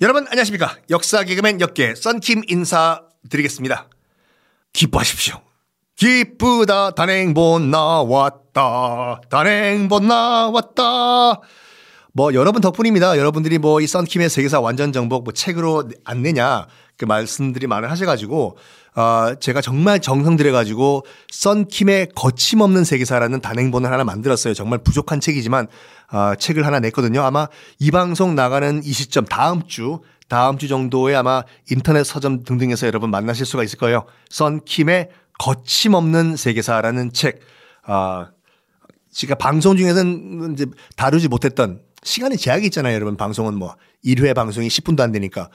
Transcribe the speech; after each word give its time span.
여러분 0.00 0.26
안녕하십니까? 0.28 0.76
역사 0.90 1.24
개그맨 1.24 1.60
역계 1.60 1.96
썬킴 1.96 2.42
인사드리겠습니다. 2.46 3.88
기뻐하십시오. 4.72 5.40
기쁘다. 5.96 6.92
단행본 6.92 7.72
나왔다. 7.72 9.20
단행본 9.28 10.06
나왔다 10.06 11.40
뭐 12.12 12.32
여러분 12.34 12.60
덕분입니다 12.60 13.18
여러분들이 13.18 13.58
뭐 13.58 13.80
이 13.80 13.86
썬킴의 13.86 14.28
세계사 14.28 14.60
완전 14.60 14.92
정복 14.92 15.24
뭐 15.24 15.32
책으로 15.32 15.90
안 16.04 16.22
내냐 16.22 16.66
그 16.96 17.04
말씀들이 17.04 17.66
많을 17.66 17.90
하셔가지고 17.90 18.56
아 18.94 19.36
제가 19.38 19.60
정말 19.60 20.00
정성 20.00 20.36
들여가지고 20.36 21.04
썬킴의 21.30 22.08
거침없는 22.14 22.84
세계사라는 22.84 23.40
단행본을 23.40 23.90
하나 23.90 24.04
만들었어요 24.04 24.54
정말 24.54 24.78
부족한 24.78 25.20
책이지만 25.20 25.68
아, 26.10 26.34
책을 26.34 26.64
하나 26.64 26.80
냈거든요. 26.80 27.22
아마 27.22 27.48
이 27.78 27.90
방송 27.90 28.34
나가는 28.34 28.80
이 28.82 28.92
시점 28.92 29.24
다음 29.26 29.66
주 29.66 30.00
다음 30.28 30.58
주 30.58 30.68
정도에 30.68 31.14
아마 31.14 31.42
인터넷 31.70 32.04
서점 32.04 32.44
등등에서 32.44 32.86
여러분 32.86 33.10
만나실 33.10 33.46
수가 33.46 33.62
있을 33.62 33.78
거예요. 33.78 34.04
썬킴의 34.30 35.10
거침없는 35.38 36.36
세계사라는 36.36 37.12
책. 37.12 37.40
아, 37.84 38.30
제가 39.12 39.34
방송 39.34 39.76
중에서는 39.76 40.54
이제 40.54 40.66
다루지 40.96 41.28
못했던 41.28 41.80
시간이 42.02 42.36
제약이 42.36 42.66
있잖아요. 42.66 42.94
여러분 42.94 43.16
방송은 43.16 43.54
뭐 43.54 43.76
1회 44.04 44.34
방송이 44.34 44.68
10분도 44.68 45.00
안 45.00 45.12
되니까. 45.12 45.50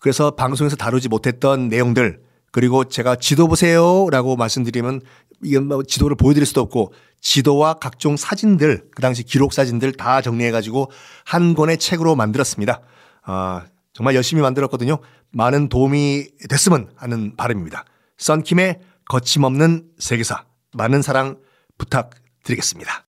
그래서 0.00 0.32
방송에서 0.32 0.76
다루지 0.76 1.08
못했던 1.08 1.68
내용들 1.68 2.20
그리고 2.52 2.84
제가 2.84 3.16
지도 3.16 3.48
보세요라고 3.48 4.36
말씀드리면 4.36 5.00
이건 5.42 5.66
뭐 5.66 5.82
지도를 5.82 6.16
보여드릴 6.16 6.46
수도 6.46 6.60
없고 6.62 6.92
지도와 7.20 7.74
각종 7.74 8.16
사진들 8.16 8.88
그 8.94 9.02
당시 9.02 9.22
기록 9.22 9.52
사진들 9.52 9.92
다 9.92 10.22
정리해 10.22 10.50
가지고 10.50 10.90
한 11.24 11.54
권의 11.54 11.78
책으로 11.78 12.14
만들었습니다. 12.14 12.80
아 13.24 13.64
정말 13.92 14.14
열심히 14.14 14.42
만들었거든요. 14.42 14.98
많은 15.32 15.68
도움이 15.68 16.28
됐으면 16.48 16.90
하는 16.96 17.36
바람입니다. 17.36 17.84
썬킴의 18.18 18.80
거침없는 19.08 19.84
세계사 19.98 20.44
많은 20.72 21.02
사랑 21.02 21.38
부탁드리겠습니다. 21.78 23.05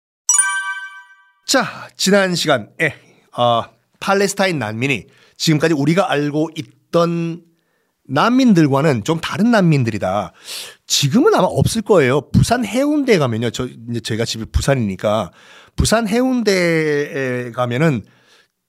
자 1.48 1.88
지난 1.96 2.34
시간에 2.34 2.68
어, 3.34 3.62
팔레스타인 4.00 4.58
난민이 4.58 5.06
지금까지 5.38 5.72
우리가 5.72 6.10
알고 6.10 6.50
있던 6.54 7.42
난민들과는 8.04 9.02
좀 9.04 9.18
다른 9.18 9.50
난민들이다. 9.50 10.34
지금은 10.86 11.34
아마 11.34 11.46
없을 11.46 11.80
거예요. 11.80 12.30
부산 12.32 12.66
해운대 12.66 13.16
가면요. 13.16 13.48
저 13.48 13.66
이제 13.66 14.00
제가 14.00 14.26
집이 14.26 14.44
부산이니까 14.52 15.30
부산 15.74 16.06
해운대에 16.06 17.52
가면은 17.52 18.02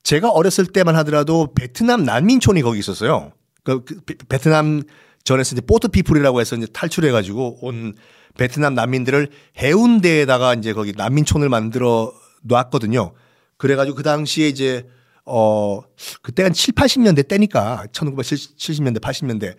제가 0.04 0.30
어렸을 0.30 0.66
때만 0.68 0.96
하더라도 0.96 1.54
베트남 1.54 2.06
난민촌이 2.06 2.62
거기 2.62 2.80
있었어요. 2.80 3.34
그, 3.66 3.84
그 3.84 4.02
베트남 4.30 4.84
전에서 5.26 5.54
이제 5.54 5.62
보트 5.68 5.90
피플이라고 5.90 6.40
해서 6.40 6.56
이제 6.56 6.66
탈출해 6.72 7.12
가지고 7.12 7.58
온 7.62 7.94
베트남 8.38 8.74
난민들을 8.74 9.32
해운대에다가 9.58 10.54
이제 10.54 10.72
거기 10.72 10.94
난민촌을 10.96 11.50
만들어 11.50 12.14
놨거든요. 12.44 13.14
그래 13.58 13.76
가지고 13.76 13.98
그 13.98 14.04
당시에 14.04 14.48
이제 14.48 14.88
어, 15.26 15.82
그때가 16.22 16.48
한 16.48 16.54
7, 16.54 16.74
80년대 16.74 17.28
때니까 17.28 17.86
1970년대, 17.92 19.00
80년대 19.00 19.56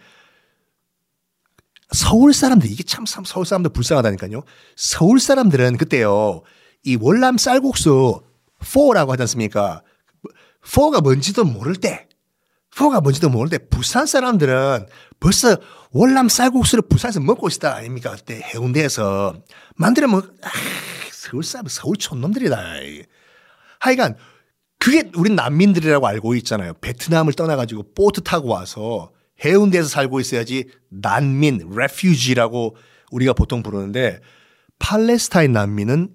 서울 1.92 2.32
사람들 2.32 2.70
이게 2.70 2.82
참, 2.82 3.04
참 3.04 3.24
서울 3.24 3.46
사람들 3.46 3.72
불쌍하다니까요. 3.72 4.42
서울 4.76 5.20
사람들은 5.20 5.76
그때요. 5.76 6.42
이 6.84 6.96
월남 7.00 7.36
쌀국수 7.36 8.22
4라고 8.60 9.08
하지 9.08 9.22
않습니까? 9.22 9.82
4가 10.64 11.02
뭔지도 11.02 11.44
모를 11.44 11.76
때 11.76 12.08
4가 12.74 13.02
뭔지도 13.02 13.28
모를 13.28 13.50
때 13.50 13.58
부산 13.58 14.06
사람들은 14.06 14.86
벌써 15.18 15.56
월남 15.92 16.28
쌀국수를 16.28 16.82
부산에서 16.88 17.20
먹고 17.20 17.48
있었다 17.48 17.74
아닙니까? 17.74 18.14
그때 18.16 18.40
해운대에서 18.40 19.34
만들어 19.76 20.06
먹, 20.08 20.24
아, 20.42 20.48
서울 21.30 21.44
사람, 21.44 21.66
서울 21.68 21.96
촌놈들이다. 21.96 22.58
하여간 23.78 24.16
그게 24.78 25.10
우린 25.14 25.36
난민들이라고 25.36 26.06
알고 26.06 26.34
있잖아요. 26.36 26.74
베트남을 26.80 27.34
떠나가지고 27.34 27.92
보트 27.94 28.22
타고 28.22 28.48
와서 28.48 29.12
해운대에서 29.44 29.88
살고 29.88 30.20
있어야지 30.20 30.68
난민, 30.88 31.70
refugee라고 31.72 32.76
우리가 33.12 33.32
보통 33.32 33.62
부르는데 33.62 34.20
팔레스타인 34.78 35.52
난민은 35.52 36.10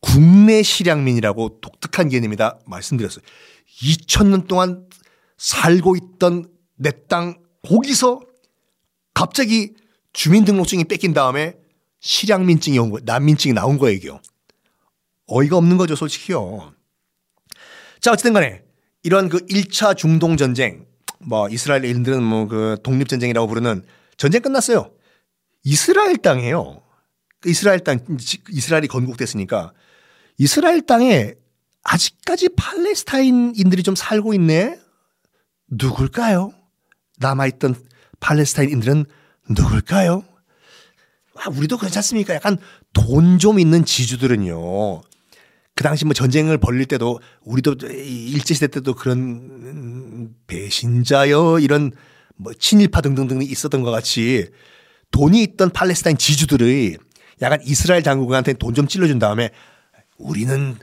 국내 0.00 0.62
실향민이라고 0.62 1.60
독특한 1.60 2.08
개념이다 2.08 2.58
말씀드렸어요. 2.66 3.24
2000년 3.82 4.46
동안 4.48 4.86
살고 5.38 5.96
있던 5.96 6.46
내 6.76 6.90
땅 7.08 7.38
거기서 7.62 8.20
갑자기 9.14 9.74
주민등록증이 10.12 10.84
뺏긴 10.84 11.12
다음에 11.12 11.59
실향민증이 12.00 12.78
온 12.78 12.90
거예요. 12.90 13.02
난민증이 13.04 13.54
나온 13.54 13.78
거예요, 13.78 13.96
이게 13.96 14.10
어이가 15.26 15.56
없는 15.56 15.76
거죠, 15.76 15.94
솔직히요. 15.96 16.72
자, 18.00 18.12
어쨌든 18.12 18.32
간에 18.32 18.62
이런 19.02 19.28
그 19.28 19.38
1차 19.46 19.96
중동 19.96 20.36
전쟁, 20.36 20.86
뭐 21.20 21.48
이스라엘 21.48 21.84
인들은 21.84 22.22
뭐 22.22 22.46
그 22.46 22.78
독립 22.82 23.08
전쟁이라고 23.08 23.46
부르는 23.46 23.84
전쟁 24.16 24.42
끝났어요. 24.42 24.90
이스라엘 25.62 26.16
땅에요. 26.16 26.82
그 27.40 27.50
이스라엘 27.50 27.80
땅, 27.80 27.98
이스라엘이 28.50 28.88
건국됐으니까 28.88 29.72
이스라엘 30.38 30.82
땅에 30.82 31.34
아직까지 31.82 32.50
팔레스타인인들이 32.56 33.82
좀 33.82 33.94
살고 33.94 34.34
있네? 34.34 34.78
누굴까요? 35.68 36.52
남아있던 37.18 37.74
팔레스타인인들은 38.20 39.04
누굴까요? 39.50 40.24
아, 41.44 41.48
우리도 41.50 41.78
않습니까? 41.98 42.34
약간 42.34 42.58
돈 42.92 43.38
좀 43.38 43.58
있는 43.58 43.84
지주들은요. 43.84 45.00
그 45.74 45.84
당시 45.84 46.04
뭐 46.04 46.12
전쟁을 46.12 46.58
벌릴 46.58 46.84
때도 46.86 47.20
우리도 47.42 47.76
일제시대 47.88 48.66
때도 48.66 48.94
그런 48.94 50.34
배신자여 50.46 51.58
이런 51.60 51.92
뭐 52.36 52.52
친일파 52.52 53.00
등등등이 53.00 53.46
있었던 53.46 53.82
것 53.82 53.90
같이 53.90 54.48
돈이 55.10 55.42
있던 55.42 55.70
팔레스타인 55.70 56.16
지주들의 56.18 56.98
약간 57.42 57.60
이스라엘 57.64 58.02
장군한테 58.02 58.54
돈 58.54 58.74
좀 58.74 58.86
찔러준 58.86 59.18
다음에 59.18 59.50
우리는 60.18 60.76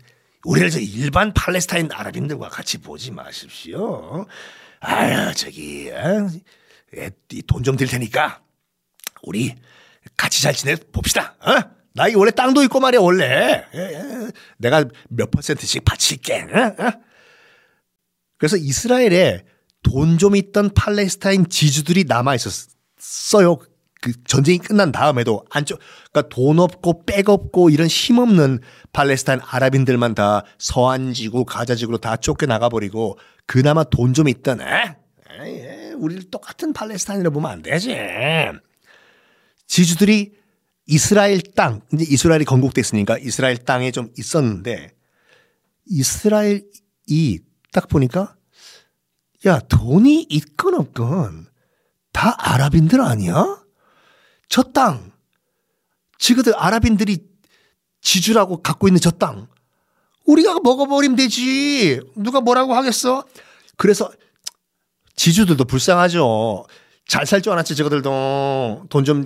우리를 0.43 0.69
저 0.71 0.79
일반 0.79 1.33
팔레스타인 1.33 1.89
아랍인들과 1.91 2.49
같이 2.49 2.79
보지 2.79 3.11
마십시오. 3.11 4.25
아유 4.79 5.33
저기 5.35 5.91
어? 5.91 6.27
돈좀 7.47 7.75
들 7.75 7.85
테니까 7.87 8.41
우리 9.23 9.53
같이 10.17 10.41
잘 10.41 10.53
지내 10.53 10.75
봅시다. 10.91 11.35
어? 11.39 11.53
나 11.93 12.07
이거 12.07 12.19
원래 12.19 12.31
땅도 12.31 12.61
있고 12.63 12.79
말이야 12.79 12.99
원래 12.99 13.65
예, 13.73 13.79
예. 13.79 14.27
내가 14.57 14.85
몇 15.09 15.31
퍼센트씩 15.31 15.85
바칠게. 15.85 16.47
어? 16.53 16.75
어? 16.83 16.91
그래서 18.37 18.57
이스라엘에 18.57 19.45
돈 19.83 20.17
좀 20.17 20.35
있던 20.35 20.71
팔레스타인 20.73 21.47
지주들이 21.47 22.03
남아 22.05 22.35
있었어요. 22.35 23.57
그 24.01 24.11
전쟁이 24.25 24.57
끝난 24.59 24.91
다음에도 24.91 25.43
안쪽 25.49 25.79
그러니까 26.11 26.35
돈 26.35 26.59
없고 26.59 27.05
백 27.05 27.29
없고 27.29 27.69
이런 27.71 27.87
힘 27.87 28.19
없는 28.19 28.59
팔레스타인 28.93 29.39
아랍인들만 29.43 30.13
다 30.13 30.43
서안 30.59 31.13
지구 31.13 31.45
가자 31.45 31.73
지구로 31.73 31.97
다 31.97 32.15
쫓겨 32.17 32.45
나가 32.45 32.69
버리고 32.69 33.17
그나마 33.47 33.83
돈 33.83 34.13
좀 34.13 34.27
있던 34.27 34.61
에? 34.61 34.95
에, 35.39 35.93
우리를 35.93 36.29
똑같은 36.29 36.73
팔레스타인으로 36.73 37.31
보면 37.31 37.49
안 37.49 37.61
되지. 37.61 37.95
지주들이 39.67 40.33
이스라엘 40.85 41.41
땅, 41.41 41.81
이제 41.93 42.05
이스라엘이 42.07 42.45
건국됐으니까 42.45 43.17
이스라엘 43.19 43.57
땅에 43.57 43.91
좀 43.91 44.11
있었는데 44.17 44.95
이스라엘이 45.85 47.39
딱 47.73 47.87
보니까 47.89 48.35
야, 49.45 49.59
돈이 49.59 50.27
있건 50.29 50.73
없건 50.75 51.47
다 52.13 52.35
아랍인들 52.37 53.01
아니야? 53.01 53.63
저 54.49 54.63
땅, 54.63 55.11
지그들 56.17 56.55
아랍인들이 56.55 57.27
지주라고 58.01 58.61
갖고 58.61 58.87
있는 58.87 58.99
저 59.01 59.11
땅, 59.11 59.47
우리가 60.25 60.59
먹어버리면 60.61 61.15
되지. 61.17 62.01
누가 62.15 62.41
뭐라고 62.41 62.73
하겠어? 62.75 63.25
그래서 63.77 64.11
지주들도 65.15 65.63
불쌍하죠. 65.65 66.65
잘 67.07 67.25
살 67.25 67.41
줄 67.41 67.53
알았지, 67.53 67.75
저거들도. 67.75 68.87
돈 68.89 69.05
좀, 69.05 69.23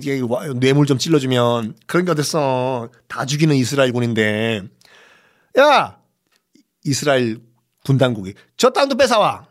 뇌물 0.56 0.86
좀 0.86 0.98
찔러주면. 0.98 1.74
그런 1.86 2.04
게 2.04 2.12
어딨어. 2.12 2.88
다 3.08 3.26
죽이는 3.26 3.56
이스라엘군인데. 3.56 4.62
야! 5.58 5.98
이스라엘 6.84 7.38
군당국이. 7.84 8.34
저 8.56 8.70
땅도 8.70 8.96
뺏어와. 8.96 9.46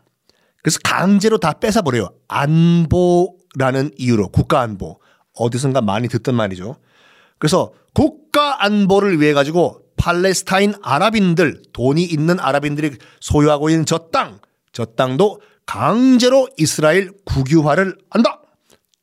그래서 0.62 0.78
강제로 0.82 1.38
다 1.38 1.52
뺏어버려요. 1.52 2.08
안보라는 2.28 3.90
이유로. 3.98 4.28
국가안보. 4.28 4.98
어디선가 5.34 5.82
많이 5.82 6.08
듣던 6.08 6.34
말이죠. 6.34 6.76
그래서 7.38 7.72
국가안보를 7.94 9.20
위해 9.20 9.34
가지고 9.34 9.80
팔레스타인 9.96 10.74
아랍인들, 10.82 11.62
돈이 11.72 12.02
있는 12.02 12.40
아랍인들이 12.40 12.96
소유하고 13.20 13.70
있는 13.70 13.84
저 13.84 14.08
땅, 14.10 14.40
저 14.72 14.84
땅도 14.84 15.40
강제로 15.66 16.48
이스라엘 16.56 17.12
국유화를 17.24 17.98
한다. 18.10 18.40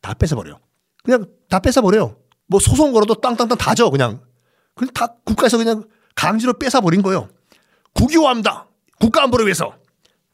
다 0.02 0.14
뺏어버려. 0.14 0.60
그냥 1.04 1.26
다 1.50 1.60
뺏어버려요. 1.60 2.18
뭐 2.48 2.60
소송 2.60 2.94
걸어도 2.94 3.16
땅땅땅 3.16 3.58
다져 3.58 3.90
그냥. 3.90 4.22
그냥 4.76 4.94
다 4.94 5.16
국가에서 5.24 5.58
그냥 5.58 5.84
강제로 6.16 6.54
뺏어버린 6.54 7.02
거예요. 7.02 7.30
국유화합니다. 7.94 8.68
국가 9.00 9.24
안보를 9.24 9.46
위해서. 9.46 9.76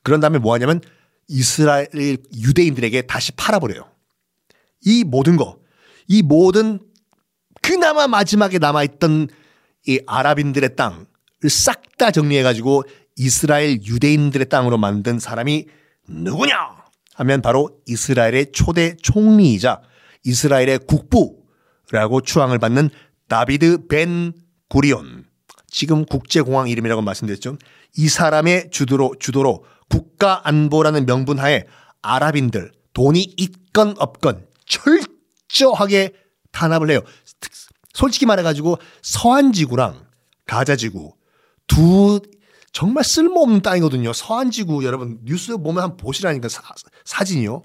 그런 0.03 0.19
다음에 0.19 0.37
뭐 0.37 0.53
하냐면 0.53 0.81
이스라엘 1.27 1.87
유대인들에게 2.35 3.03
다시 3.03 3.31
팔아버려요. 3.31 3.89
이 4.81 5.03
모든 5.03 5.35
거, 5.35 5.57
이 6.07 6.21
모든 6.21 6.79
그나마 7.61 8.07
마지막에 8.07 8.59
남아있던 8.59 9.29
이 9.87 9.99
아랍인들의 10.05 10.75
땅을 10.75 11.05
싹 11.49 11.85
다 11.97 12.11
정리해가지고 12.11 12.83
이스라엘 13.15 13.81
유대인들의 13.83 14.49
땅으로 14.49 14.77
만든 14.77 15.19
사람이 15.19 15.67
누구냐? 16.07 16.85
하면 17.15 17.41
바로 17.41 17.79
이스라엘의 17.85 18.51
초대 18.51 18.95
총리이자 19.01 19.81
이스라엘의 20.23 20.79
국부라고 20.87 22.21
추앙을 22.21 22.59
받는 22.59 22.89
다비드 23.27 23.87
벤 23.87 24.33
구리온. 24.69 25.25
지금 25.67 26.05
국제공항 26.05 26.67
이름이라고 26.67 27.01
말씀드렸죠. 27.01 27.57
이 27.97 28.07
사람의 28.07 28.69
주도로, 28.71 29.15
주도로 29.19 29.65
국가 29.89 30.41
안보라는 30.47 31.05
명분 31.05 31.39
하에 31.39 31.65
아랍인들 32.01 32.71
돈이 32.93 33.35
있건 33.37 33.95
없건 33.97 34.47
철저하게 34.65 36.13
탄압을 36.51 36.89
해요. 36.89 37.01
솔직히 37.93 38.25
말해가지고 38.25 38.77
서한 39.01 39.53
지구랑 39.53 40.05
가자 40.45 40.75
지구 40.75 41.13
두 41.67 42.19
정말 42.75 43.05
쓸모없는 43.05 43.61
땅이거든요. 43.61 44.11
서한지구 44.11 44.83
여러분 44.83 45.19
뉴스 45.23 45.55
보면 45.55 45.81
한번 45.81 45.95
보시라니까 45.95 46.49
사, 46.49 47.23
진이요 47.23 47.61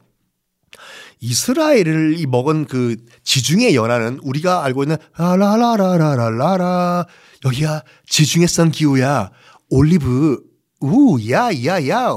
이스라엘을 1.19 2.25
먹은 2.29 2.67
그 2.67 2.95
지중해 3.25 3.75
연안은 3.75 4.21
우리가 4.23 4.63
알고 4.63 4.85
있는 4.85 4.97
라라라라라라라 5.19 7.07
여기야 7.45 7.83
지중해성 8.07 8.71
기후야 8.71 9.33
올리브 9.69 10.45
우야야야 10.79 12.13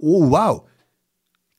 오 0.00 0.28
wow 0.28 0.66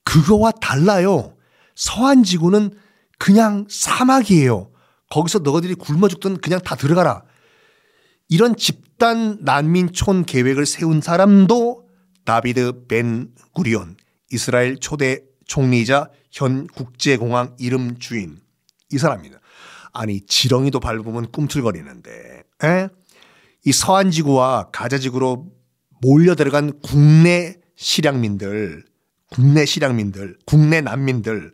그거와 0.04 0.52
달라요. 0.52 1.36
서안지구는 1.74 2.78
그냥 3.18 3.66
사막이에요. 3.72 4.70
거기서 5.10 5.40
너희들이 5.40 5.74
굶어 5.74 6.08
죽든 6.10 6.42
그냥 6.42 6.60
다 6.60 6.76
들어가라. 6.76 7.24
이런 8.28 8.56
집단 8.56 9.38
난민촌 9.42 10.26
계획을 10.26 10.66
세운 10.66 11.02
사람도 11.02 11.88
다비드 12.26 12.86
벤 12.88 13.30
구리온 13.54 13.98
이스라엘 14.32 14.78
초대 14.78 15.24
총리이자 15.46 16.10
현 16.32 16.68
국제공항 16.68 17.56
이름 17.60 17.98
주인 18.00 18.40
이 18.92 18.98
사람입니다. 18.98 19.40
아니 19.94 20.22
지렁이도 20.22 20.80
밟으면 20.80 21.32
꿈틀거리는데 21.32 22.44
에? 22.64 22.88
이 23.64 23.72
서한 23.72 24.12
지구와 24.12 24.70
가자 24.72 24.98
지구로 24.98 25.52
몰려 26.02 26.36
들어간 26.36 26.80
국내 26.82 27.56
실향민들 27.76 28.84
국내 29.30 29.66
실향민들 29.66 30.38
국내 30.46 30.82
난민들 30.82 31.54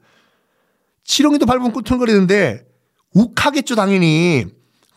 지렁이도 1.04 1.46
밟으면 1.46 1.72
꿈틀거리는데 1.72 2.66
욱하겠죠 3.14 3.76
당연히 3.76 4.46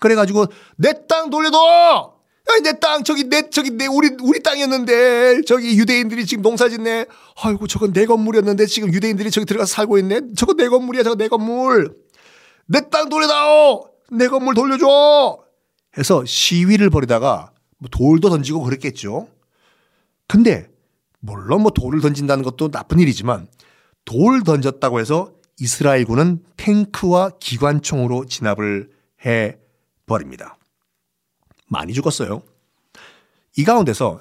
그래가지고 0.04 0.46
내 0.76 0.92
땅 1.08 1.30
돌려둬. 1.30 2.12
내 2.62 2.78
땅 2.78 3.02
저기 3.04 3.24
내 3.24 3.48
저기 3.48 3.70
내 3.70 3.86
우리 3.86 4.10
우리 4.22 4.42
땅이었는데 4.42 5.42
저기 5.46 5.78
유대인들이 5.78 6.26
지금 6.26 6.42
농사짓네. 6.42 7.06
아이고 7.42 7.66
저건 7.66 7.92
내 7.94 8.04
건물이었는데 8.04 8.66
지금 8.66 8.92
유대인들이 8.92 9.30
저기 9.30 9.46
들어가서 9.46 9.72
살고 9.72 9.98
있네. 9.98 10.20
저거 10.36 10.52
내 10.54 10.68
건물이야 10.68 11.02
저거 11.02 11.16
내 11.16 11.28
건물. 11.28 11.96
내 12.66 12.80
땅 12.90 13.08
돌려다오. 13.08 13.88
내 14.12 14.28
건물 14.28 14.54
돌려줘. 14.54 15.38
해서 15.96 16.24
시위를 16.24 16.90
벌이다가 16.90 17.50
뭐 17.78 17.88
돌도 17.90 18.28
던지고 18.28 18.62
그랬겠죠. 18.62 19.28
근데 20.28 20.68
물론 21.20 21.62
뭐 21.62 21.70
돌을 21.70 22.00
던진다는 22.00 22.44
것도 22.44 22.70
나쁜 22.70 22.98
일이지만 22.98 23.46
돌 24.04 24.42
던졌다고 24.42 25.00
해서 25.00 25.32
이스라엘군은 25.60 26.42
탱크와 26.56 27.30
기관총으로 27.40 28.26
진압을 28.26 28.90
해 29.24 29.56
버립니다. 30.06 30.58
많이 31.68 31.92
죽었어요. 31.92 32.42
이 33.56 33.64
가운데서 33.64 34.20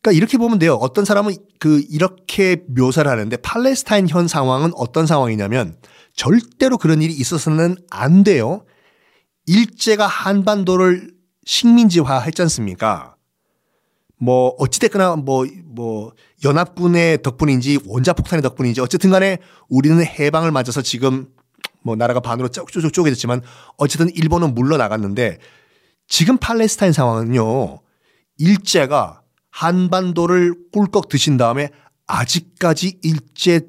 그러니까 0.00 0.18
이렇게 0.18 0.36
보면 0.36 0.58
돼요. 0.58 0.74
어떤 0.74 1.04
사람은 1.04 1.34
그 1.58 1.82
이렇게 1.88 2.62
묘사를 2.68 3.10
하는데 3.10 3.36
팔레스타인 3.38 4.08
현 4.08 4.28
상황은 4.28 4.72
어떤 4.74 5.06
상황이냐면 5.06 5.78
절대로 6.14 6.76
그런 6.76 7.00
일이 7.00 7.12
있어서는 7.14 7.76
안 7.90 8.22
돼요. 8.22 8.64
일제가 9.46 10.06
한반도를 10.06 11.10
식민지화 11.46 12.20
했지 12.20 12.42
않습니까? 12.42 13.16
뭐 14.18 14.54
어찌됐거나 14.58 15.16
뭐뭐 15.16 15.46
뭐 15.64 16.12
연합군의 16.44 17.22
덕분인지 17.22 17.80
원자폭탄의 17.86 18.42
덕분인지 18.42 18.80
어쨌든 18.80 19.10
간에 19.10 19.38
우리는 19.68 20.02
해방을 20.04 20.50
맞아서 20.50 20.82
지금 20.82 21.28
뭐 21.84 21.94
나라가 21.94 22.18
반으로 22.18 22.48
쭉쭉 22.48 22.92
쪼개졌지만 22.92 23.42
어쨌든 23.76 24.08
일본은 24.10 24.54
물러나갔는데 24.54 25.38
지금 26.08 26.38
팔레스타인 26.38 26.92
상황은요. 26.92 27.80
일제가 28.38 29.22
한반도를 29.50 30.54
꿀꺽 30.72 31.08
드신 31.08 31.36
다음에 31.36 31.70
아직까지 32.06 32.98
일제 33.02 33.68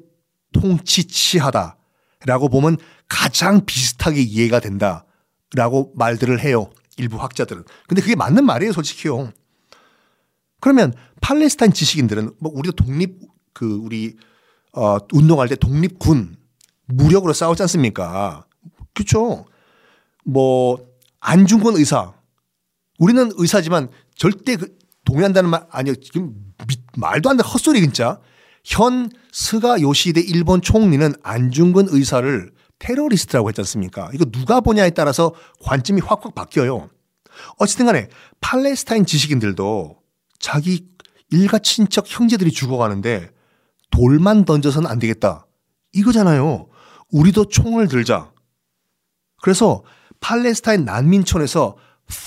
통치 0.52 1.04
치하다라고 1.04 2.48
보면 2.50 2.78
가장 3.06 3.64
비슷하게 3.64 4.22
이해가 4.22 4.60
된다라고 4.60 5.92
말들을 5.94 6.40
해요. 6.40 6.70
일부 6.96 7.22
학자들은. 7.22 7.64
근데 7.86 8.00
그게 8.00 8.16
맞는 8.16 8.44
말이에요, 8.44 8.72
솔직히요. 8.72 9.30
그러면 10.60 10.94
팔레스타인 11.20 11.72
지식인들은 11.72 12.32
뭐 12.40 12.50
우리도 12.54 12.72
독립 12.72 13.20
그 13.52 13.76
우리 13.76 14.16
어 14.72 14.98
운동할 15.12 15.48
때 15.48 15.56
독립군 15.56 16.36
무력으로 16.86 17.32
싸웠지 17.32 17.62
않습니까? 17.62 18.46
그렇죠. 18.94 19.44
뭐 20.24 20.78
안중근 21.20 21.76
의사 21.76 22.14
우리는 22.98 23.30
의사지만 23.36 23.88
절대 24.14 24.56
그 24.56 24.76
동의한다는 25.04 25.50
말 25.50 25.66
아니요. 25.70 25.94
지금 25.96 26.34
말도 26.96 27.30
안 27.30 27.36
되는 27.36 27.48
헛소리 27.48 27.80
진짜. 27.80 28.20
현 28.64 29.10
스가 29.30 29.80
요시대 29.80 30.20
일본 30.20 30.60
총리는 30.60 31.14
안중근 31.22 31.86
의사를 31.90 32.52
테러리스트라고 32.78 33.48
했지 33.48 33.60
않습니까? 33.60 34.10
이거 34.12 34.24
누가 34.24 34.60
보냐에 34.60 34.90
따라서 34.90 35.32
관점이 35.62 36.00
확확 36.00 36.34
바뀌어요. 36.34 36.88
어쨌든 37.58 37.86
간에 37.86 38.08
팔레스타인 38.40 39.06
지식인들도 39.06 39.96
자기 40.38 40.88
일가 41.30 41.58
친척 41.58 42.04
형제들이 42.08 42.50
죽어가는데 42.50 43.30
돌만 43.90 44.44
던져서는 44.44 44.90
안 44.90 44.98
되겠다. 44.98 45.46
이거잖아요. 45.92 46.68
우리도 47.12 47.48
총을 47.48 47.88
들자. 47.88 48.32
그래서 49.42 49.84
팔레스타인 50.20 50.84
난민촌에서 50.84 51.76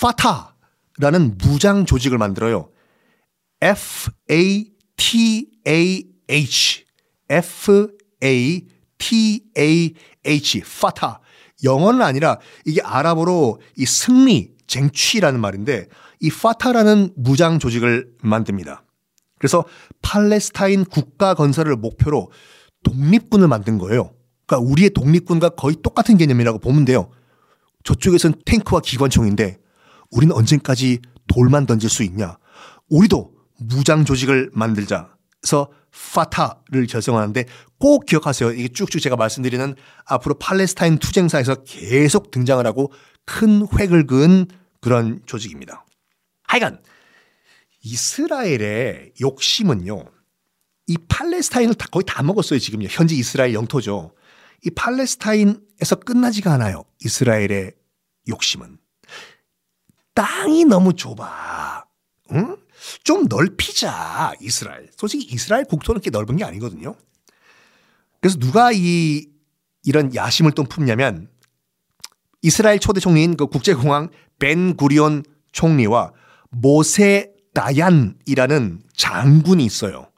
파타라는 0.02 1.38
무장 1.38 1.86
조직을 1.86 2.18
만들어요. 2.18 2.70
F 3.62 4.12
A 4.32 4.72
T 4.96 5.50
A 5.68 6.04
H 6.30 6.86
F 7.30 7.88
A 8.24 8.68
T 8.98 9.44
A 9.58 9.94
H 10.26 10.64
파타 10.80 11.20
영어는 11.64 12.02
아니라 12.02 12.40
이게 12.66 12.82
아랍어로 12.82 13.60
이 13.76 13.86
승리 13.86 14.52
쟁취라는 14.68 15.40
말인데 15.40 15.88
이 16.22 16.30
파타라는 16.30 17.14
무장 17.16 17.60
조직을 17.60 18.14
만듭니다. 18.22 18.84
그래서 19.40 19.66
팔레스타인 20.02 20.86
국가 20.86 21.34
건설을 21.34 21.76
목표로 21.78 22.32
독립군을 22.84 23.48
만든 23.48 23.78
거예요. 23.78 24.14
그러니까 24.50 24.58
우리의 24.68 24.90
독립군과 24.90 25.50
거의 25.50 25.76
똑같은 25.84 26.18
개념이라고 26.18 26.58
보면 26.58 26.84
돼요. 26.84 27.12
저쪽에선 27.84 28.34
탱크와 28.46 28.82
기관총인데 28.82 29.60
우리는 30.10 30.36
언제까지 30.36 31.00
돌만 31.28 31.68
던질 31.68 31.90
수 31.90 32.04
있냐. 32.04 32.38
우리도 32.90 33.32
무장 33.60 34.04
조직을 34.04 34.50
만들자. 34.54 35.16
그래서 35.40 35.70
파타를 36.14 36.88
결성하는데 36.88 37.46
꼭 37.80 38.06
기억하세요. 38.08 38.52
이게 38.54 38.68
쭉쭉 38.68 39.02
제가 39.02 39.16
말씀드리는 39.16 39.76
앞으로 40.06 40.40
팔레스타인 40.40 40.98
투쟁사에서 40.98 41.64
계속 41.64 42.32
등장을 42.32 42.66
하고 42.66 42.92
큰 43.26 43.68
획을 43.78 44.08
그은 44.08 44.48
그런 44.82 45.22
조직입니다. 45.28 45.86
하여간 46.44 46.82
이스라엘의 47.84 49.14
욕심은요. 49.22 50.06
이 50.88 50.98
팔레스타인을 51.08 51.76
다 51.76 51.86
거의 51.92 52.04
다 52.06 52.24
먹었어요, 52.24 52.58
지금요. 52.60 52.88
현재 52.90 53.14
이스라엘 53.16 53.54
영토죠. 53.54 54.12
이 54.66 54.70
팔레스타인에서 54.72 55.96
끝나지가 56.06 56.54
않아요. 56.54 56.84
이스라엘의 57.04 57.74
욕심은. 58.28 58.78
땅이 60.14 60.66
너무 60.66 60.94
좁아. 60.94 61.86
응? 62.34 62.58
좀 63.04 63.26
넓히자 63.28 64.34
이스라엘. 64.42 64.90
솔직히 64.96 65.26
이스라엘 65.34 65.66
국토는 65.66 66.02
그렇게 66.02 66.10
넓은 66.10 66.38
게 66.38 66.44
아니거든요. 66.44 66.96
그래서 68.22 68.38
누가 68.38 68.72
이 68.74 69.28
이런 69.84 70.14
야심을 70.14 70.52
또 70.52 70.64
품냐면 70.64 71.30
이스라엘 72.42 72.80
초대 72.80 73.00
총리인 73.00 73.38
그 73.38 73.48
국제공항 73.48 74.10
벤 74.40 74.76
구리온 74.76 75.24
총리와 75.52 76.14
모세 76.50 77.34
다얀이라는 77.54 78.84
장군이 78.96 79.66
있어요. 79.66 80.10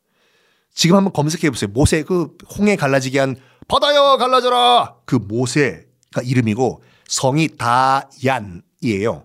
지금 0.74 0.98
한번 0.98 1.14
검색해 1.14 1.50
보세요. 1.50 1.70
모세 1.72 2.04
그 2.04 2.38
홍해 2.58 2.76
갈라지게 2.76 3.20
한 3.20 3.36
바다여 3.72 4.18
갈라져라 4.18 4.96
그 5.06 5.16
모세가 5.16 6.22
이름이고 6.26 6.84
성이 7.08 7.48
다얀이에요. 7.58 9.24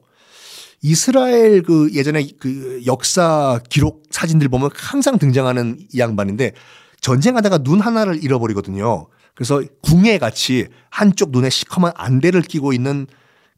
이스라엘 0.83 1.63
그 1.63 1.91
예전에 1.93 2.29
그 2.39 2.81
역사 2.87 3.59
기록 3.69 4.05
사진들 4.11 4.49
보면 4.49 4.71
항상 4.73 5.19
등장하는 5.19 5.79
이 5.93 5.99
양반인데 5.99 6.53
전쟁하다가 7.01 7.59
눈 7.59 7.81
하나를 7.81 8.23
잃어버리거든요. 8.23 9.09
그래서 9.35 9.63
궁예 9.83 10.19
같이 10.19 10.69
한쪽 10.91 11.33
눈에 11.33 11.51
시커먼 11.51 11.91
안대를 11.97 12.43
끼고 12.43 12.73
있는 12.73 13.09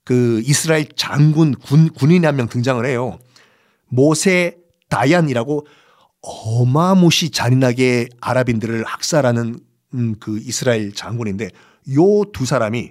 그 0.04 0.40
이스라엘 0.46 0.88
장군 0.96 1.54
군 1.54 1.90
군인이 1.90 2.24
한명 2.24 2.48
등장을 2.48 2.84
해요. 2.86 3.18
모세 3.88 4.56
다얀이라고 4.88 5.66
어마무시 6.22 7.28
잔인하게 7.28 8.08
아랍인들을 8.22 8.84
학살하는 8.84 9.67
음, 9.94 10.14
그 10.20 10.38
이스라엘 10.38 10.92
장군인데 10.92 11.50
요 11.96 12.24
두 12.32 12.44
사람이 12.44 12.90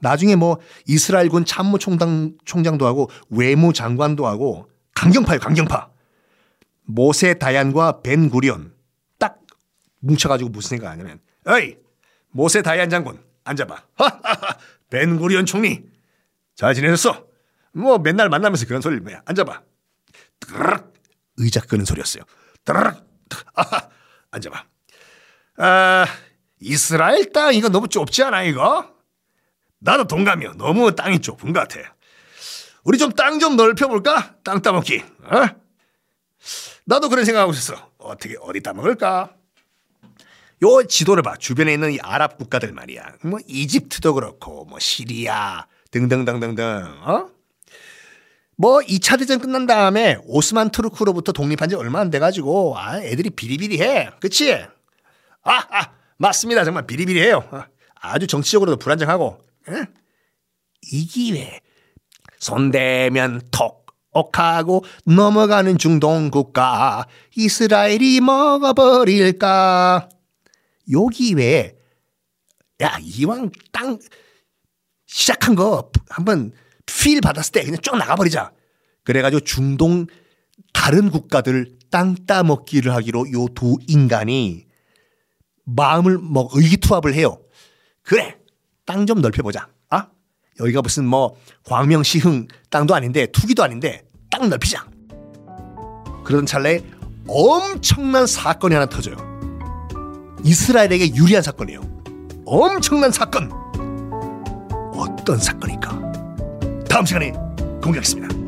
나중에 0.00 0.36
뭐 0.36 0.58
이스라엘군 0.86 1.44
참모 1.44 1.78
총장 1.78 2.36
총장도 2.44 2.86
하고 2.86 3.10
외무 3.30 3.72
장관도 3.72 4.26
하고 4.26 4.68
강경파예요, 4.94 5.40
강경파. 5.40 5.90
모세 6.84 7.34
다얀과 7.34 8.02
벤 8.02 8.28
구리온 8.28 8.74
딱 9.18 9.40
뭉쳐가지고 10.00 10.50
무슨 10.50 10.70
생각 10.70 10.90
하냐면, 10.90 11.20
어이 11.46 11.76
모세 12.30 12.62
다얀 12.62 12.90
장군 12.90 13.22
앉아봐. 13.44 13.84
벤 14.90 15.16
구리온 15.18 15.46
총리 15.46 15.84
잘 16.54 16.74
지내셨어? 16.74 17.26
뭐 17.72 17.98
맨날 17.98 18.28
만나면서 18.28 18.66
그런 18.66 18.80
소리를 18.82 19.02
뭐야? 19.02 19.22
앉아봐. 19.24 19.62
드르륵 20.40 20.92
의자 21.38 21.60
끄는 21.60 21.84
소리였어요. 21.84 22.24
드르륵 22.64 22.96
아하, 23.54 23.88
앉아봐. 24.32 24.64
아 25.56 26.06
이스라엘 26.60 27.32
땅 27.32 27.54
이거 27.54 27.68
너무 27.68 27.88
좁지 27.88 28.22
않아 28.22 28.42
이거? 28.44 28.90
나도 29.78 30.04
동감이요. 30.06 30.54
너무 30.54 30.94
땅이 30.94 31.20
좁은 31.20 31.52
것 31.52 31.60
같아. 31.68 31.94
우리 32.84 32.98
좀 32.98 33.12
땅 33.12 33.38
좀 33.38 33.56
넓혀볼까? 33.56 34.36
땅 34.44 34.62
따먹기. 34.62 35.02
어? 35.24 35.46
나도 36.84 37.08
그런 37.08 37.24
생각하고 37.24 37.52
있었어. 37.52 37.90
어떻게 37.98 38.36
어디 38.40 38.60
따먹을까? 38.60 39.34
요 40.62 40.82
지도를 40.86 41.22
봐. 41.24 41.34
주변에 41.36 41.74
있는 41.74 41.92
이 41.92 41.98
아랍 42.00 42.38
국가들 42.38 42.72
말이야. 42.72 43.16
뭐 43.24 43.40
이집트도 43.46 44.14
그렇고 44.14 44.64
뭐 44.64 44.78
시리아 44.78 45.66
등등등등등. 45.90 46.64
어? 47.04 47.28
뭐 48.56 48.78
2차 48.80 49.18
대전 49.18 49.40
끝난 49.40 49.66
다음에 49.66 50.18
오스만 50.24 50.70
투르크로부터 50.70 51.32
독립한 51.32 51.68
지 51.68 51.74
얼마 51.74 51.98
안 52.00 52.10
돼 52.10 52.20
가지고 52.20 52.78
아 52.78 53.00
애들이 53.00 53.30
비리비리해. 53.30 54.10
그치? 54.20 54.64
아, 55.44 55.66
아 55.70 55.90
맞습니다. 56.18 56.64
정말 56.64 56.86
비리비리해요. 56.86 57.48
아, 57.50 57.66
아주 58.00 58.26
정치적으로도 58.26 58.78
불안정하고 58.78 59.38
에? 59.68 59.72
이 60.92 61.06
기회 61.06 61.60
손대면 62.38 63.40
톡옥하고 64.12 64.84
넘어가는 65.04 65.78
중동 65.78 66.30
국가 66.30 67.06
이스라엘이 67.36 68.20
먹어버릴까 68.20 70.08
요 70.92 71.06
기회에 71.06 71.76
야 72.82 72.98
이왕 73.00 73.50
땅 73.70 73.98
시작한 75.06 75.54
거 75.54 75.90
한번 76.08 76.52
필 76.86 77.20
받았을 77.20 77.52
때 77.52 77.64
그냥 77.64 77.80
쭉 77.80 77.96
나가버리자 77.96 78.50
그래가지고 79.04 79.40
중동 79.40 80.06
다른 80.72 81.10
국가들 81.10 81.78
땅 81.90 82.16
따먹기를 82.26 82.92
하기로 82.92 83.26
요 83.32 83.46
두 83.54 83.76
인간이 83.86 84.66
마음을 85.64 86.18
뭐 86.18 86.48
의기투합을 86.52 87.14
해요. 87.14 87.38
그래 88.02 88.36
땅 88.84 89.06
좀 89.06 89.20
넓혀보자. 89.20 89.68
아 89.90 90.08
여기가 90.60 90.82
무슨 90.82 91.06
뭐 91.06 91.36
광명시흥 91.64 92.48
땅도 92.70 92.94
아닌데 92.94 93.26
투기도 93.26 93.62
아닌데 93.62 94.04
땅 94.30 94.48
넓히자. 94.48 94.86
그러던 96.24 96.46
찰나에 96.46 96.80
엄청난 97.28 98.26
사건이 98.26 98.74
하나 98.74 98.86
터져요. 98.86 99.16
이스라엘에게 100.44 101.14
유리한 101.14 101.42
사건이에요. 101.42 101.80
엄청난 102.44 103.12
사건. 103.12 103.50
어떤 104.94 105.38
사건일까? 105.38 106.12
다음 106.88 107.06
시간에 107.06 107.32
공개하겠습니다. 107.82 108.41